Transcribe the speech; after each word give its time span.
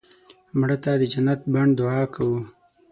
مړه 0.59 0.77
ته 0.83 0.91
د 1.01 1.03
جنت 1.11 1.39
بڼ 1.53 1.67
دعا 1.79 2.01
کوو 2.13 2.39